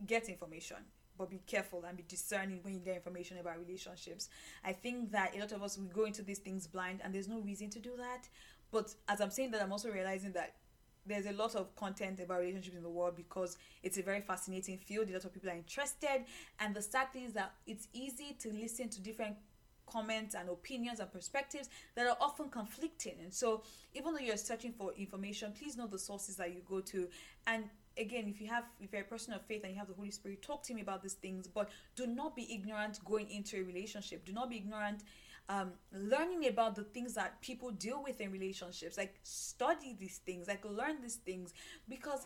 get 0.05 0.29
information 0.29 0.77
but 1.21 1.29
be 1.29 1.41
careful 1.45 1.83
and 1.87 1.95
be 1.95 2.03
discerning 2.07 2.59
when 2.63 2.73
you 2.73 2.79
get 2.79 2.95
information 2.95 3.37
about 3.37 3.59
relationships. 3.59 4.29
I 4.65 4.73
think 4.73 5.11
that 5.11 5.35
a 5.35 5.39
lot 5.39 5.51
of 5.51 5.61
us 5.61 5.77
we 5.77 5.85
go 5.85 6.05
into 6.05 6.23
these 6.23 6.39
things 6.39 6.65
blind 6.65 7.01
and 7.03 7.13
there's 7.13 7.27
no 7.27 7.39
reason 7.39 7.69
to 7.71 7.79
do 7.79 7.91
that. 7.97 8.27
But 8.71 8.95
as 9.07 9.21
I'm 9.21 9.29
saying 9.29 9.51
that, 9.51 9.61
I'm 9.61 9.71
also 9.71 9.91
realizing 9.91 10.31
that 10.31 10.55
there's 11.05 11.27
a 11.27 11.33
lot 11.33 11.55
of 11.55 11.75
content 11.75 12.19
about 12.19 12.39
relationships 12.39 12.75
in 12.75 12.81
the 12.81 12.89
world 12.89 13.15
because 13.15 13.57
it's 13.83 13.97
a 13.97 14.01
very 14.01 14.21
fascinating 14.21 14.77
field. 14.77 15.09
A 15.09 15.13
lot 15.13 15.25
of 15.25 15.33
people 15.33 15.49
are 15.49 15.55
interested, 15.55 16.25
and 16.59 16.75
the 16.75 16.81
sad 16.81 17.11
thing 17.11 17.25
is 17.25 17.33
that 17.33 17.53
it's 17.65 17.87
easy 17.93 18.35
to 18.39 18.49
listen 18.53 18.89
to 18.89 19.01
different 19.01 19.35
comments 19.91 20.35
and 20.35 20.49
opinions 20.49 20.99
and 20.99 21.11
perspectives 21.11 21.69
that 21.95 22.07
are 22.07 22.17
often 22.21 22.49
conflicting. 22.49 23.15
And 23.21 23.33
so, 23.33 23.63
even 23.93 24.13
though 24.13 24.19
you're 24.19 24.37
searching 24.37 24.71
for 24.71 24.93
information, 24.97 25.53
please 25.57 25.75
know 25.75 25.87
the 25.87 25.99
sources 25.99 26.37
that 26.37 26.53
you 26.53 26.61
go 26.67 26.79
to 26.81 27.07
and 27.47 27.65
again, 27.97 28.27
if 28.27 28.39
you 28.41 28.47
have 28.47 28.63
if 28.79 28.91
you're 28.93 29.01
a 29.01 29.05
person 29.05 29.33
of 29.33 29.41
faith 29.45 29.63
and 29.63 29.73
you 29.73 29.79
have 29.79 29.87
the 29.87 29.93
Holy 29.93 30.11
Spirit, 30.11 30.41
talk 30.41 30.63
to 30.63 30.73
me 30.73 30.81
about 30.81 31.01
these 31.01 31.13
things. 31.13 31.47
But 31.47 31.69
do 31.95 32.07
not 32.07 32.35
be 32.35 32.53
ignorant 32.53 33.03
going 33.05 33.29
into 33.29 33.57
a 33.57 33.63
relationship. 33.63 34.25
Do 34.25 34.33
not 34.33 34.49
be 34.49 34.57
ignorant 34.57 35.03
um, 35.49 35.71
learning 35.91 36.47
about 36.47 36.75
the 36.75 36.83
things 36.83 37.13
that 37.15 37.41
people 37.41 37.71
deal 37.71 38.01
with 38.03 38.21
in 38.21 38.31
relationships. 38.31 38.97
Like 38.97 39.19
study 39.23 39.95
these 39.99 40.19
things, 40.25 40.47
like 40.47 40.63
learn 40.65 41.01
these 41.01 41.15
things, 41.15 41.53
because 41.89 42.25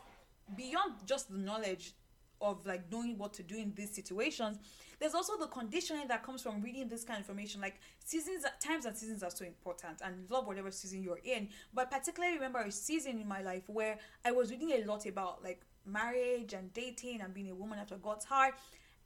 beyond 0.55 0.93
just 1.05 1.31
the 1.31 1.37
knowledge 1.37 1.93
of 2.41 2.65
like 2.65 2.91
knowing 2.91 3.17
what 3.17 3.33
to 3.33 3.43
do 3.43 3.55
in 3.55 3.73
these 3.75 3.93
situations 3.93 4.57
there's 4.99 5.13
also 5.13 5.37
the 5.37 5.47
conditioning 5.47 6.07
that 6.07 6.23
comes 6.23 6.41
from 6.41 6.61
reading 6.61 6.87
this 6.87 7.03
kind 7.03 7.19
of 7.19 7.27
information. 7.27 7.61
Like 7.61 7.79
seasons 8.03 8.45
times 8.61 8.85
and 8.85 8.95
seasons 8.95 9.23
are 9.23 9.29
so 9.29 9.45
important 9.45 10.01
and 10.03 10.29
love 10.29 10.47
whatever 10.47 10.71
season 10.71 11.03
you're 11.03 11.19
in. 11.23 11.49
But 11.73 11.91
particularly 11.91 12.35
remember 12.35 12.59
a 12.59 12.71
season 12.71 13.19
in 13.19 13.27
my 13.27 13.41
life 13.41 13.63
where 13.67 13.97
i 14.23 14.31
was 14.31 14.51
reading 14.51 14.71
a 14.71 14.85
lot 14.85 15.05
about 15.05 15.43
like 15.43 15.61
marriage 15.85 16.53
and 16.53 16.73
dating 16.73 17.21
and 17.21 17.33
being 17.33 17.49
a 17.51 17.55
woman 17.55 17.77
after 17.79 17.95
god's 17.95 18.25
heart 18.25 18.55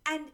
and 0.08 0.26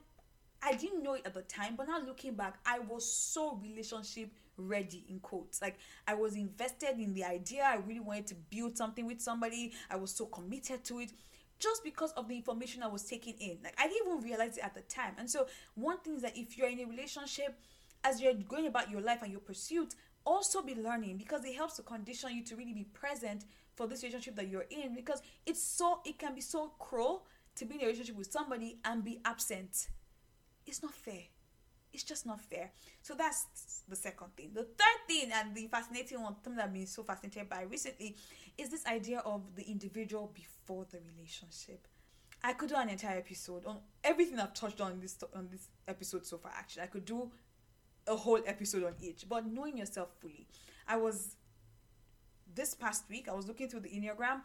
i 0.61 0.73
didn't 0.73 1.01
know 1.01 1.13
it 1.13 1.23
at 1.25 1.33
the 1.33 1.41
time 1.43 1.75
but 1.75 1.87
now 1.87 1.99
looking 1.99 2.35
back 2.35 2.57
i 2.65 2.79
was 2.79 3.11
so 3.11 3.59
relationship 3.61 4.29
ready 4.57 5.03
in 5.09 5.19
quotes. 5.19 5.61
Like 5.61 5.77
i 6.07 6.13
was 6.13 6.35
invested 6.35 6.99
in 6.99 7.13
the 7.13 7.23
idea. 7.25 7.63
I 7.63 7.75
really 7.75 7.99
wanted 7.99 8.27
to 8.27 8.35
build 8.35 8.77
something 8.77 9.05
with 9.05 9.21
somebody. 9.21 9.73
I 9.89 9.97
was 9.97 10.11
so 10.11 10.25
committed 10.27 10.83
to 10.85 10.99
it 10.99 11.11
just 11.59 11.83
because 11.83 12.11
of 12.13 12.27
the 12.27 12.35
information 12.35 12.83
I 12.83 12.87
was 12.87 13.03
taking 13.03 13.35
in. 13.39 13.57
Like 13.63 13.75
I 13.79 13.87
didn't 13.87 14.07
even 14.07 14.23
realize 14.23 14.57
it 14.57 14.63
at 14.63 14.73
the 14.73 14.81
time. 14.81 15.13
And 15.17 15.29
so 15.29 15.47
one 15.75 15.99
thing 15.99 16.15
is 16.15 16.21
that 16.21 16.37
if 16.37 16.57
you're 16.57 16.69
in 16.69 16.79
a 16.79 16.85
relationship, 16.85 17.57
as 18.03 18.21
you're 18.21 18.33
going 18.33 18.67
about 18.67 18.91
your 18.91 19.01
life 19.01 19.19
and 19.21 19.31
your 19.31 19.41
pursuit, 19.41 19.95
also 20.25 20.61
be 20.61 20.75
learning 20.75 21.17
because 21.17 21.45
it 21.45 21.55
helps 21.55 21.75
to 21.77 21.83
condition 21.83 22.35
you 22.35 22.43
to 22.43 22.55
really 22.55 22.73
be 22.73 22.83
present 22.83 23.45
for 23.75 23.87
this 23.87 24.03
relationship 24.03 24.35
that 24.35 24.47
you're 24.47 24.65
in 24.69 24.95
because 24.95 25.21
it's 25.45 25.61
so 25.61 25.99
it 26.05 26.17
can 26.17 26.33
be 26.33 26.41
so 26.41 26.71
cruel 26.79 27.25
to 27.55 27.65
be 27.65 27.75
in 27.75 27.81
a 27.81 27.83
relationship 27.85 28.15
with 28.15 28.31
somebody 28.31 28.79
and 28.85 29.03
be 29.03 29.19
absent. 29.23 29.87
It's 30.65 30.81
not 30.81 30.93
fair. 30.93 31.23
It's 31.93 32.03
just 32.03 32.25
not 32.25 32.41
fair. 32.41 32.71
So 33.01 33.13
that's 33.15 33.83
the 33.87 33.95
second 33.95 34.35
thing. 34.35 34.51
The 34.53 34.63
third 34.63 35.07
thing 35.07 35.29
and 35.33 35.55
the 35.55 35.67
fascinating 35.67 36.21
one, 36.21 36.33
something 36.33 36.57
that 36.57 36.65
I've 36.65 36.73
been 36.73 36.87
so 36.87 37.03
fascinated 37.03 37.47
by 37.47 37.61
recently, 37.63 38.17
is 38.57 38.69
this 38.69 38.85
idea 38.85 39.19
of 39.19 39.55
the 39.55 39.63
individual 39.63 40.31
before 40.33 40.85
the 40.89 40.99
relationship. 41.15 41.87
I 42.43 42.53
could 42.53 42.69
do 42.69 42.75
an 42.75 42.89
entire 42.89 43.17
episode 43.17 43.65
on 43.65 43.79
everything 44.03 44.39
I've 44.39 44.53
touched 44.53 44.79
on 44.79 44.99
this 44.99 45.17
on 45.33 45.47
this 45.51 45.67
episode 45.87 46.25
so 46.25 46.37
far. 46.37 46.51
Actually, 46.55 46.83
I 46.83 46.87
could 46.87 47.05
do 47.05 47.31
a 48.07 48.15
whole 48.15 48.39
episode 48.45 48.83
on 48.83 48.93
each. 49.01 49.27
But 49.27 49.47
knowing 49.47 49.77
yourself 49.77 50.09
fully, 50.19 50.47
I 50.87 50.97
was 50.97 51.35
this 52.53 52.73
past 52.75 53.09
week. 53.09 53.27
I 53.27 53.33
was 53.33 53.47
looking 53.47 53.67
through 53.67 53.81
the 53.81 53.89
enneagram, 53.89 54.41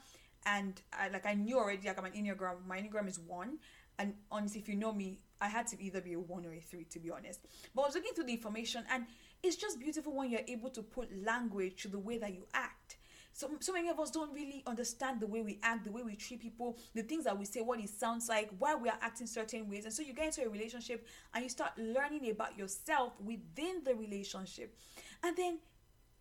and 0.47 0.81
I 0.93 1.09
like 1.09 1.27
I 1.27 1.35
knew 1.35 1.59
already 1.59 1.87
like 1.87 1.99
I'm 1.99 2.05
an 2.07 2.13
enneagram. 2.13 2.67
My 2.67 2.81
enneagram 2.81 3.09
is 3.09 3.19
one, 3.19 3.59
and 3.99 4.15
honestly, 4.31 4.61
if 4.61 4.69
you 4.69 4.77
know 4.77 4.93
me, 4.93 5.21
I 5.41 5.49
had 5.49 5.67
to 5.69 5.83
either 5.83 6.01
be 6.01 6.15
a 6.15 6.21
one 6.21 6.47
or 6.47 6.53
a 6.53 6.61
three, 6.61 6.85
to 6.85 6.99
be 6.99 7.11
honest. 7.11 7.41
But 7.75 7.83
I 7.83 7.87
was 7.87 7.95
looking 7.95 8.13
through 8.15 8.25
the 8.25 8.33
information, 8.33 8.85
and 8.91 9.07
it's 9.43 9.57
just 9.57 9.79
beautiful 9.79 10.15
when 10.17 10.31
you're 10.31 10.41
able 10.49 10.71
to 10.71 10.83
put 10.83 11.09
language 11.25 11.83
to 11.83 11.89
the 11.89 11.99
way 11.99 12.19
that 12.19 12.33
you 12.33 12.47
act. 12.55 12.97
So, 13.41 13.49
so 13.59 13.73
many 13.73 13.89
of 13.89 13.99
us 13.99 14.11
don't 14.11 14.35
really 14.35 14.63
understand 14.67 15.19
the 15.19 15.27
way 15.27 15.41
we 15.41 15.59
act, 15.63 15.85
the 15.85 15.91
way 15.91 16.03
we 16.03 16.15
treat 16.15 16.41
people, 16.41 16.77
the 16.95 17.01
things 17.01 17.25
that 17.25 17.39
we 17.39 17.47
say, 17.47 17.63
what 17.63 17.81
it 17.81 17.89
sounds 17.89 18.29
like, 18.29 18.51
why 18.59 18.75
we 18.75 18.91
are 18.91 18.99
acting 19.01 19.27
certain 19.27 19.67
ways. 19.67 19.87
And 19.87 19.95
so 19.95 20.03
you 20.03 20.13
get 20.13 20.27
into 20.27 20.45
a 20.45 20.49
relationship 20.51 21.07
and 21.33 21.43
you 21.43 21.49
start 21.49 21.71
learning 21.79 22.31
about 22.31 22.59
yourself 22.59 23.15
within 23.19 23.83
the 23.83 23.95
relationship. 23.95 24.77
And 25.23 25.35
then 25.39 25.59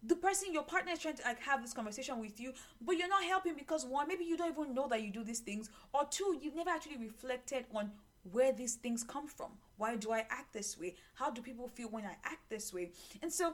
the 0.01 0.15
person 0.15 0.53
your 0.53 0.63
partner 0.63 0.93
is 0.93 0.99
trying 0.99 1.17
to 1.17 1.23
like 1.25 1.41
have 1.41 1.61
this 1.61 1.73
conversation 1.73 2.21
with 2.21 2.39
you 2.39 2.53
but 2.79 2.95
you're 2.95 3.09
not 3.09 3.21
helping 3.25 3.53
because 3.53 3.85
one 3.85 4.07
maybe 4.07 4.23
you 4.23 4.37
don't 4.37 4.57
even 4.57 4.73
know 4.73 4.87
that 4.87 5.03
you 5.03 5.11
do 5.11 5.25
these 5.25 5.41
things 5.41 5.69
or 5.93 6.05
two 6.09 6.39
you've 6.41 6.55
never 6.55 6.69
actually 6.69 6.95
reflected 6.95 7.65
on 7.75 7.91
where 8.31 8.51
these 8.51 8.75
things 8.75 9.03
come 9.03 9.27
from. 9.27 9.51
Why 9.77 9.95
do 9.95 10.11
I 10.11 10.19
act 10.29 10.53
this 10.53 10.77
way? 10.77 10.95
How 11.13 11.29
do 11.29 11.41
people 11.41 11.67
feel 11.67 11.89
when 11.89 12.05
I 12.05 12.15
act 12.23 12.49
this 12.49 12.73
way? 12.73 12.91
And 13.21 13.31
so, 13.31 13.53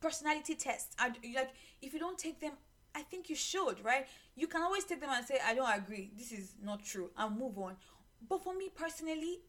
personality 0.00 0.54
tests. 0.54 0.96
Like 1.00 1.50
if 1.82 1.92
you 1.92 1.98
don't 1.98 2.18
take 2.18 2.40
them, 2.40 2.52
I 2.94 3.02
think 3.02 3.28
you 3.30 3.36
should, 3.36 3.84
right? 3.84 4.06
You 4.34 4.46
can 4.46 4.62
always 4.62 4.84
take 4.84 5.00
them 5.00 5.10
and 5.12 5.24
say, 5.24 5.38
I 5.44 5.54
don't 5.54 5.72
agree. 5.72 6.10
This 6.16 6.32
is 6.32 6.54
not 6.62 6.84
true. 6.84 7.10
I'll 7.16 7.30
move 7.30 7.58
on. 7.58 7.76
But 8.28 8.42
for 8.42 8.54
me 8.54 8.68
personally, 8.74 9.40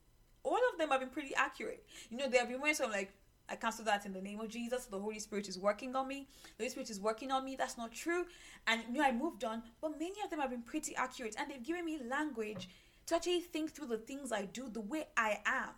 all 0.44 0.60
of 0.72 0.78
them 0.78 0.90
have 0.90 1.00
been 1.00 1.10
pretty 1.10 1.36
accurate. 1.36 1.84
You 2.10 2.18
know, 2.18 2.30
there 2.30 2.42
have 2.42 2.50
been 2.50 2.60
moments 2.60 2.82
I'm 2.82 2.92
like, 2.92 3.14
I 3.50 3.56
cancel 3.56 3.84
that 3.86 4.06
in 4.06 4.14
the 4.14 4.22
name 4.22 4.40
of 4.40 4.50
Jesus. 4.50 4.86
The 4.86 5.00
Holy 5.00 5.20
Spirit 5.20 5.50
is 5.50 5.60
working 5.60 5.96
on 5.96 6.08
me. 6.08 6.28
The 6.58 6.64
Holy 6.64 6.70
Spirit 6.70 6.90
is 6.90 7.00
working 7.02 7.32
on 7.32 7.44
me. 7.44 7.56
That's 7.58 7.78
not 7.78 7.92
true. 7.92 8.26
And 8.68 8.82
you 8.90 9.00
know, 9.00 9.04
I 9.04 9.12
moved 9.12 9.44
on. 9.44 9.64
But 9.82 10.00
many 10.00 10.16
of 10.24 10.30
them 10.30 10.40
have 10.40 10.52
been 10.52 10.62
pretty 10.62 10.96
accurate 10.96 11.36
and 11.38 11.52
they've 11.52 11.64
given 11.64 11.84
me 11.86 12.00
language 12.10 12.70
to 13.08 13.16
actually 13.16 13.42
think 13.42 13.72
through 13.72 13.88
the 13.88 13.98
things 13.98 14.32
I 14.32 14.46
do, 14.46 14.70
the 14.70 14.82
way 14.82 15.08
I 15.18 15.40
am 15.46 15.70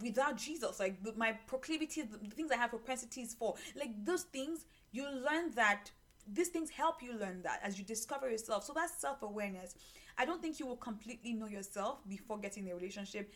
without 0.00 0.36
Jesus, 0.36 0.80
like 0.80 0.96
my 1.16 1.32
proclivities, 1.46 2.06
the, 2.10 2.18
things 2.30 2.50
I 2.50 2.56
have 2.56 2.70
propensities 2.70 3.34
for, 3.38 3.54
like 3.76 3.90
those 4.04 4.22
things, 4.22 4.66
you 4.90 5.04
learn 5.04 5.50
that 5.54 5.90
these 6.32 6.48
things 6.48 6.70
help 6.70 7.02
you 7.02 7.18
learn 7.18 7.42
that 7.42 7.60
as 7.62 7.78
you 7.78 7.84
discover 7.84 8.30
yourself. 8.30 8.64
So 8.64 8.72
that's 8.72 9.00
self 9.00 9.22
awareness. 9.22 9.74
I 10.16 10.24
don't 10.24 10.40
think 10.40 10.60
you 10.60 10.66
will 10.66 10.76
completely 10.76 11.32
know 11.32 11.46
yourself 11.46 11.98
before 12.08 12.38
getting 12.38 12.70
a 12.70 12.74
relationship. 12.74 13.32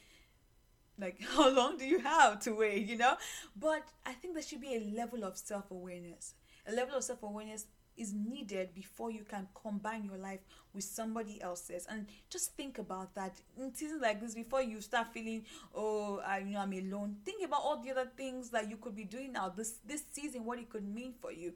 Like, 0.99 1.21
how 1.35 1.51
long 1.51 1.79
do 1.79 1.85
you 1.85 1.99
have 2.01 2.41
to 2.41 2.53
wait, 2.53 2.87
you 2.87 2.97
know? 2.97 3.17
But 3.57 3.83
I 4.05 4.13
think 4.13 4.35
there 4.35 4.43
should 4.43 4.61
be 4.61 4.77
a 4.77 4.97
level 4.97 5.25
of 5.25 5.37
self 5.37 5.71
awareness. 5.71 6.35
A 6.67 6.73
level 6.73 6.97
of 6.97 7.05
self 7.05 7.23
awareness 7.23 7.67
is 7.97 8.12
needed 8.12 8.75
before 8.75 9.11
you 9.11 9.25
can 9.25 9.49
combine 9.61 10.05
your 10.05 10.19
life 10.19 10.41
with 10.73 10.85
somebody 10.85 11.41
else's. 11.41 11.87
And 11.88 12.07
just 12.29 12.55
think 12.55 12.79
about 12.79 13.15
that. 13.15 13.41
In 13.59 13.75
seasons 13.75 14.03
like 14.03 14.21
this 14.21 14.35
before 14.35 14.62
you 14.62 14.81
start 14.81 15.09
feeling 15.12 15.45
oh 15.75 16.21
I, 16.26 16.38
you 16.38 16.55
know 16.55 16.61
i'm 16.61 16.73
alone 16.73 17.17
think 17.25 17.45
about 17.45 17.61
all 17.62 17.83
the 17.83 17.91
other 17.91 18.11
things 18.17 18.50
that 18.50 18.69
you 18.69 18.76
could 18.76 18.95
be 18.95 19.05
doing 19.05 19.33
now. 19.33 19.49
This 19.49 19.79
this 19.87 20.05
season 20.12 20.45
what 20.45 20.59
it 20.59 20.69
could 20.69 20.87
mean 20.87 21.15
for 21.21 21.33
you. 21.33 21.55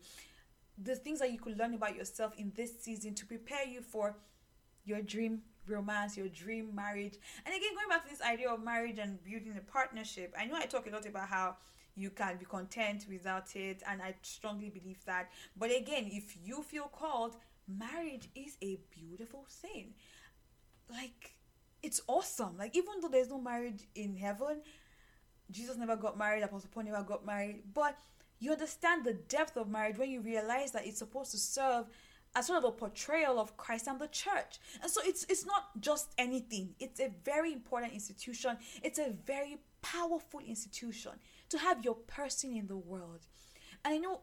The 0.83 0.97
things 0.97 1.21
that 1.21 1.31
you 1.31 1.39
could 1.39 1.59
learn 1.59 1.75
about 1.75 1.95
yourself 1.97 2.33
in 2.39 2.53
this 2.57 2.83
season 2.83 3.15
to 3.15 3.27
prepare 3.27 3.67
you 3.67 3.83
for 3.83 4.17
your 4.85 5.03
dream 5.03 5.43
romance, 5.69 6.17
your 6.17 6.29
dream 6.29 6.75
marriage. 6.75 7.15
And 7.45 7.55
again, 7.55 7.75
going 7.75 7.89
back 7.89 8.05
to 8.05 8.11
this 8.11 8.23
idea 8.23 8.51
of 8.51 8.63
marriage 8.63 8.99
and 8.99 9.23
building 9.23 9.55
a 9.57 9.73
partnership, 9.73 10.35
I 10.39 10.47
know 10.47 10.57
I 10.57 10.67
talk 10.67 10.87
a 10.87 10.91
lot 10.91 11.07
about 11.07 11.29
how 11.29 11.57
you 11.95 12.11
can 12.11 12.37
be 12.37 12.45
content 12.45 13.07
without 13.09 13.55
it 13.57 13.83
and 13.89 14.01
i 14.03 14.15
strongly 14.23 14.71
believe 14.71 15.05
that 15.05 15.31
but 15.57 15.71
again 15.71 16.09
if 16.11 16.37
you 16.43 16.63
feel 16.63 16.85
called 16.85 17.37
marriage 17.69 18.29
is 18.35 18.57
a 18.63 18.79
beautiful 18.91 19.45
thing 19.49 19.95
like 20.91 21.35
it's 21.83 22.01
awesome 22.07 22.57
like 22.59 22.77
even 22.77 22.95
though 23.01 23.09
there's 23.09 23.29
no 23.29 23.41
marriage 23.41 23.87
in 23.95 24.17
heaven 24.17 24.61
jesus 25.51 25.77
never 25.77 25.97
got 25.97 26.19
married 26.19 26.43
apostle 26.43 26.71
paul 26.73 26.83
never 26.83 27.03
got 27.03 27.25
married 27.25 27.63
but 27.75 27.97
you 28.39 28.53
understand 28.53 29.05
the 29.05 29.15
depth 29.15 29.57
of 29.57 29.69
marriage 29.69 29.99
when 29.99 30.11
you 30.11 30.21
realize 30.21 30.73
that 30.73 30.87
it's 30.87 30.99
supposed 30.99 31.31
to 31.31 31.39
serve 31.39 31.87
as 32.35 32.47
sort 32.47 32.59
of 32.59 32.65
a 32.65 32.73
portrayal 32.73 33.39
of 33.39 33.57
Christ 33.57 33.87
and 33.89 34.01
the 34.01 34.07
church. 34.07 34.59
And 34.83 34.91
so 34.91 35.01
it's 35.05 35.25
it's 35.29 35.45
not 35.45 35.81
just 35.81 36.13
anything. 36.17 36.75
It's 36.79 37.01
a 37.01 37.11
very 37.25 37.53
important 37.53 37.93
institution. 37.93 38.57
It's 38.83 38.99
a 38.99 39.13
very 39.27 39.59
powerful 39.83 40.41
institution 40.41 41.13
to 41.49 41.59
have 41.59 41.85
your 41.85 41.95
person 41.95 42.57
in 42.57 42.67
the 42.67 42.77
world. 42.77 43.27
And 43.85 43.95
I 43.95 43.99
know 43.99 44.21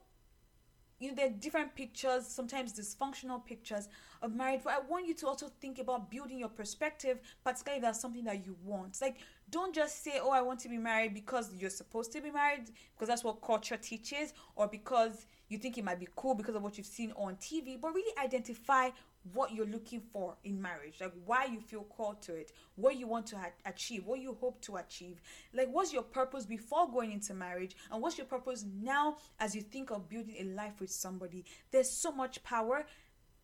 you 0.99 1.09
know 1.09 1.15
there 1.15 1.27
are 1.27 1.31
different 1.39 1.75
pictures 1.75 2.25
sometimes 2.25 2.73
dysfunctional 2.73 3.45
pictures 3.45 3.87
of 4.21 4.33
marriage 4.33 4.61
but 4.63 4.73
i 4.73 4.79
want 4.89 5.07
you 5.07 5.13
to 5.13 5.27
also 5.27 5.47
think 5.61 5.79
about 5.79 6.09
building 6.09 6.39
your 6.39 6.49
perspective 6.49 7.19
particularly 7.43 7.77
if 7.77 7.83
that's 7.83 8.01
something 8.01 8.23
that 8.23 8.45
you 8.45 8.55
want 8.63 8.97
like 9.01 9.17
don't 9.49 9.75
just 9.75 10.03
say 10.03 10.19
oh 10.21 10.31
i 10.31 10.41
want 10.41 10.59
to 10.59 10.69
be 10.69 10.77
married 10.77 11.13
because 11.13 11.53
you're 11.53 11.69
supposed 11.69 12.11
to 12.11 12.21
be 12.21 12.31
married 12.31 12.71
because 12.95 13.07
that's 13.07 13.23
what 13.23 13.41
culture 13.41 13.77
teaches 13.77 14.33
or 14.55 14.67
because 14.67 15.25
you 15.49 15.57
think 15.57 15.77
it 15.77 15.83
might 15.83 15.99
be 15.99 16.07
cool 16.15 16.33
because 16.33 16.55
of 16.55 16.63
what 16.63 16.77
you've 16.77 16.87
seen 16.87 17.11
on 17.15 17.35
tv 17.35 17.79
but 17.79 17.93
really 17.93 18.13
identify 18.23 18.89
what 19.33 19.53
you're 19.53 19.65
looking 19.65 20.01
for 20.01 20.35
in 20.43 20.61
marriage, 20.61 20.95
like 21.01 21.13
why 21.25 21.45
you 21.45 21.59
feel 21.59 21.83
called 21.83 22.21
to 22.23 22.35
it, 22.35 22.51
what 22.75 22.95
you 22.97 23.07
want 23.07 23.25
to 23.27 23.37
ha- 23.37 23.51
achieve, 23.65 24.05
what 24.05 24.19
you 24.19 24.35
hope 24.39 24.61
to 24.61 24.77
achieve. 24.77 25.21
Like, 25.53 25.69
what's 25.71 25.93
your 25.93 26.03
purpose 26.03 26.45
before 26.45 26.89
going 26.91 27.11
into 27.11 27.33
marriage, 27.33 27.75
and 27.91 28.01
what's 28.01 28.17
your 28.17 28.27
purpose 28.27 28.65
now 28.81 29.17
as 29.39 29.55
you 29.55 29.61
think 29.61 29.91
of 29.91 30.09
building 30.09 30.35
a 30.39 30.43
life 30.43 30.79
with 30.79 30.91
somebody? 30.91 31.45
There's 31.71 31.89
so 31.89 32.11
much 32.11 32.43
power. 32.43 32.85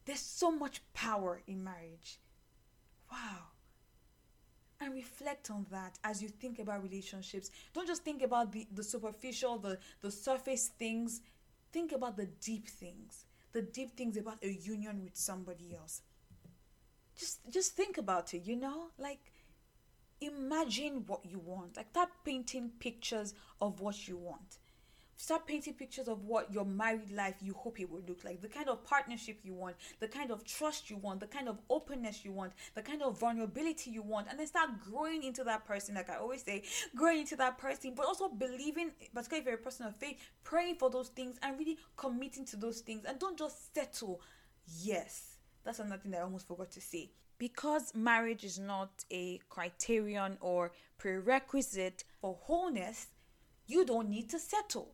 There's 0.06 0.20
so 0.20 0.52
much 0.52 0.82
power 0.94 1.42
in 1.48 1.64
marriage. 1.64 2.20
Wow. 3.12 3.48
And 4.82 4.94
reflect 4.94 5.50
on 5.50 5.66
that 5.72 5.98
as 6.04 6.22
you 6.22 6.28
think 6.28 6.60
about 6.60 6.84
relationships. 6.84 7.50
Don't 7.74 7.88
just 7.88 8.04
think 8.04 8.22
about 8.22 8.52
the, 8.52 8.68
the 8.74 8.84
superficial, 8.84 9.58
the, 9.58 9.78
the 10.02 10.12
surface 10.12 10.72
things. 10.78 11.22
Think 11.72 11.94
about 11.94 12.18
the 12.18 12.26
deep 12.26 12.68
things 12.68 13.26
the 13.54 13.62
deep 13.62 13.96
things 13.96 14.18
about 14.18 14.44
a 14.44 14.52
union 14.52 15.04
with 15.04 15.16
somebody 15.16 15.76
else. 15.76 16.02
Just 17.16 17.40
just 17.50 17.74
think 17.76 17.98
about 17.98 18.34
it, 18.34 18.46
you 18.46 18.56
know? 18.56 18.90
Like 18.98 19.32
imagine 20.22 21.04
what 21.06 21.26
you 21.26 21.40
want. 21.40 21.78
Like 21.78 21.90
start 21.92 22.10
painting 22.26 22.72
pictures 22.80 23.34
of 23.62 23.80
what 23.80 24.08
you 24.08 24.18
want. 24.18 24.58
Start 25.18 25.46
painting 25.46 25.74
pictures 25.74 26.08
of 26.08 26.24
what 26.24 26.52
your 26.52 26.66
married 26.66 27.12
life 27.12 27.36
you 27.42 27.54
hope 27.54 27.80
it 27.80 27.90
will 27.90 28.02
look 28.08 28.24
like 28.24 28.42
the 28.42 28.48
kind 28.48 28.70
of 28.70 28.84
partnership 28.84 29.40
you 29.44 29.54
want 29.54 29.76
the 30.00 30.08
kind 30.08 30.32
of 30.32 30.44
trust 30.44 30.90
you 30.90 30.98
want 30.98 31.20
the 31.20 31.28
kind 31.28 31.48
of 31.48 31.60
openness 31.70 32.26
you 32.26 32.32
want 32.32 32.52
the 32.76 32.82
kind 32.82 33.02
of 33.02 33.20
vulnerability 33.20 33.92
you 33.92 34.02
want 34.02 34.28
and 34.30 34.40
then 34.40 34.48
start 34.48 34.70
growing 34.80 35.24
into 35.24 35.44
that 35.44 35.66
person 35.66 35.96
like 35.96 36.10
i 36.10 36.16
always 36.16 36.44
say 36.44 36.64
growing 36.96 37.20
into 37.20 37.36
that 37.36 37.58
person 37.58 37.94
but 37.96 38.06
also 38.06 38.28
believing 38.28 38.92
particularly 39.14 39.42
if 39.42 39.46
you're 39.46 39.56
a 39.56 39.58
person 39.58 39.86
of 39.86 39.96
faith 39.96 40.18
praying 40.44 40.76
for 40.76 40.90
those 40.90 41.10
things 41.10 41.38
and 41.42 41.58
really 41.58 41.78
committing 41.96 42.46
to 42.46 42.58
those 42.58 42.82
things. 42.82 43.06
And 43.06 43.20
don't 43.20 43.38
just 43.38 43.74
settle. 43.74 44.22
Yes 44.82 45.38
that's 45.64 45.80
another 45.80 46.02
thing 46.02 46.12
that 46.12 46.20
i 46.20 46.24
almost 46.24 46.48
forgot 46.48 46.72
to 46.72 46.82
say. 46.82 47.10
Because 47.38 47.94
marriage 47.96 48.44
is 48.44 48.60
not 48.60 49.06
a 49.12 49.40
criterion 49.50 50.38
or 50.42 50.72
prerequisite 50.98 52.04
for 52.20 52.38
wholeness 52.42 53.08
you 53.66 53.86
don't 53.86 54.10
need 54.10 54.30
to 54.30 54.40
settle 54.40 54.94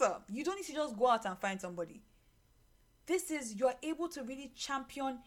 awesome. 0.00 0.22
You 0.30 0.44
don't 0.44 0.56
need 0.56 0.66
to 0.66 0.72
just 0.72 0.96
go 0.96 1.08
out 1.08 1.26
and 1.26 1.38
find 1.38 1.60
somebody. 1.60 2.02
This 3.06 3.30
is 3.30 3.54
you're 3.54 3.74
able 3.82 4.08
to 4.10 4.22
really 4.22 4.52
champion 4.54 5.18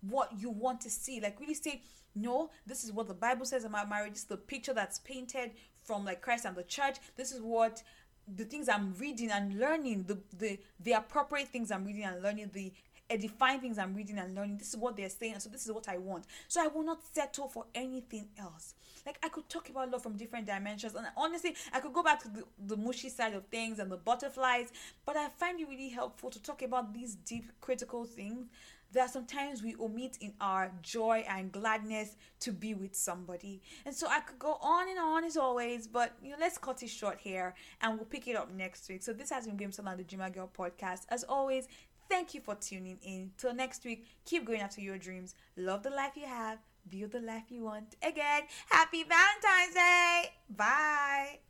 what 0.00 0.32
you 0.38 0.50
want 0.50 0.80
to 0.82 0.90
see. 0.90 1.20
Like 1.20 1.38
really 1.40 1.54
say, 1.54 1.82
no, 2.14 2.50
this 2.66 2.84
is 2.84 2.92
what 2.92 3.08
the 3.08 3.14
Bible 3.14 3.44
says 3.44 3.64
about 3.64 3.88
marriage. 3.88 4.12
This 4.12 4.22
is 4.22 4.28
the 4.28 4.36
picture 4.36 4.72
that's 4.72 4.98
painted 5.00 5.52
from 5.82 6.04
like 6.04 6.22
Christ 6.22 6.46
and 6.46 6.56
the 6.56 6.62
church. 6.62 6.96
This 7.16 7.32
is 7.32 7.40
what 7.40 7.82
the 8.26 8.44
things 8.44 8.68
I'm 8.68 8.94
reading 8.94 9.30
and 9.30 9.58
learning, 9.58 10.04
the 10.04 10.18
the 10.36 10.58
the 10.80 10.92
appropriate 10.92 11.48
things 11.48 11.70
I'm 11.70 11.84
reading 11.84 12.04
and 12.04 12.22
learning, 12.22 12.50
the 12.52 12.72
edifying 13.08 13.60
things 13.60 13.78
I'm 13.78 13.94
reading 13.94 14.18
and 14.18 14.34
learning. 14.34 14.58
This 14.58 14.70
is 14.70 14.76
what 14.76 14.96
they're 14.96 15.08
saying, 15.08 15.34
and 15.34 15.42
so 15.42 15.48
this 15.48 15.64
is 15.64 15.72
what 15.72 15.88
I 15.88 15.98
want. 15.98 16.24
So 16.48 16.62
I 16.62 16.68
will 16.68 16.84
not 16.84 17.00
settle 17.12 17.48
for 17.48 17.64
anything 17.74 18.28
else. 18.38 18.74
Like 19.04 19.18
I 19.22 19.28
could 19.28 19.48
talk 19.48 19.68
about 19.68 19.90
love 19.90 20.02
from 20.02 20.16
different 20.16 20.46
dimensions, 20.46 20.94
and 20.94 21.06
honestly, 21.16 21.54
I 21.72 21.80
could 21.80 21.92
go 21.92 22.02
back 22.02 22.22
to 22.22 22.28
the, 22.28 22.44
the 22.66 22.76
mushy 22.76 23.08
side 23.08 23.34
of 23.34 23.46
things 23.46 23.78
and 23.78 23.90
the 23.90 23.96
butterflies, 23.96 24.72
but 25.04 25.16
I 25.16 25.28
find 25.28 25.60
it 25.60 25.68
really 25.68 25.90
helpful 25.90 26.30
to 26.30 26.42
talk 26.42 26.62
about 26.62 26.92
these 26.92 27.14
deep, 27.14 27.50
critical 27.60 28.04
things 28.04 28.48
that 28.92 29.10
sometimes 29.10 29.62
we 29.62 29.74
omit 29.76 30.16
in 30.20 30.32
our 30.40 30.70
joy 30.82 31.24
and 31.28 31.52
gladness 31.52 32.16
to 32.40 32.52
be 32.52 32.74
with 32.74 32.94
somebody. 32.94 33.60
And 33.84 33.94
so 33.94 34.06
I 34.08 34.20
could 34.20 34.38
go 34.38 34.58
on 34.62 34.88
and 34.88 34.98
on 34.98 35.24
as 35.24 35.36
always, 35.36 35.86
but 35.86 36.12
you 36.22 36.30
know, 36.30 36.36
let's 36.40 36.58
cut 36.58 36.82
it 36.82 36.88
short 36.88 37.18
here 37.20 37.54
and 37.80 37.96
we'll 37.96 38.06
pick 38.06 38.28
it 38.28 38.36
up 38.36 38.52
next 38.52 38.88
week. 38.88 39.02
So 39.02 39.12
this 39.12 39.30
has 39.30 39.46
been 39.46 39.56
Bimson 39.56 39.86
and 39.86 39.98
the 39.98 40.04
Dreamer 40.04 40.30
Girl 40.30 40.50
podcast. 40.56 41.02
As 41.08 41.24
always, 41.24 41.68
thank 42.08 42.34
you 42.34 42.40
for 42.40 42.54
tuning 42.54 42.98
in. 43.02 43.30
Till 43.38 43.54
next 43.54 43.84
week, 43.84 44.06
keep 44.24 44.44
going 44.44 44.60
after 44.60 44.80
your 44.80 44.98
dreams. 44.98 45.34
Love 45.56 45.82
the 45.82 45.90
life 45.90 46.12
you 46.16 46.26
have. 46.26 46.58
Build 46.88 47.12
the 47.12 47.20
life 47.20 47.44
you 47.50 47.62
want. 47.64 47.96
Again, 48.02 48.42
happy 48.68 49.04
Valentine's 49.04 49.74
Day. 49.74 50.32
Bye. 50.48 51.45